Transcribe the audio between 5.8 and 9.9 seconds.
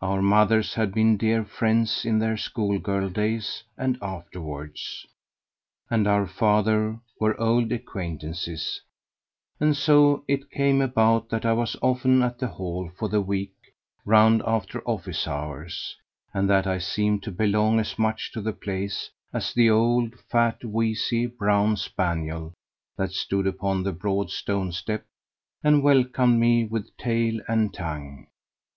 and our fathers were old acquaintances; and